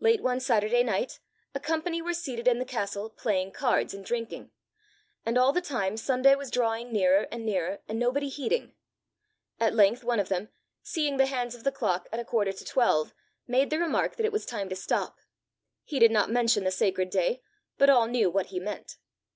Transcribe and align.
Late 0.00 0.20
one 0.20 0.40
Saturday 0.40 0.82
night, 0.82 1.20
a 1.54 1.60
company 1.60 2.02
were 2.02 2.12
seated 2.12 2.48
in 2.48 2.58
the 2.58 2.64
castle, 2.64 3.08
playing 3.08 3.52
cards, 3.52 3.94
and 3.94 4.04
drinking; 4.04 4.50
and 5.24 5.38
all 5.38 5.52
the 5.52 5.60
time 5.60 5.96
Sunday 5.96 6.34
was 6.34 6.50
drawing 6.50 6.92
nearer 6.92 7.28
and 7.30 7.46
nearer, 7.46 7.78
and 7.86 7.96
nobody 7.96 8.28
heeding. 8.28 8.74
At 9.60 9.72
length 9.72 10.02
one 10.02 10.18
of 10.18 10.28
them, 10.28 10.48
seeing 10.82 11.18
the 11.18 11.26
hands 11.26 11.54
of 11.54 11.62
the 11.62 11.70
clock 11.70 12.08
at 12.10 12.18
a 12.18 12.24
quarter 12.24 12.50
to 12.52 12.64
twelve, 12.64 13.14
made 13.46 13.70
the 13.70 13.78
remark 13.78 14.16
that 14.16 14.26
it 14.26 14.32
was 14.32 14.44
time 14.44 14.68
to 14.70 14.74
stop. 14.74 15.20
He 15.84 16.00
did 16.00 16.10
not 16.10 16.32
mention 16.32 16.64
the 16.64 16.72
sacred 16.72 17.08
day, 17.08 17.40
but 17.78 17.88
all 17.88 18.08
knew 18.08 18.28
what 18.28 18.46
he 18.46 18.58
meant. 18.58 18.96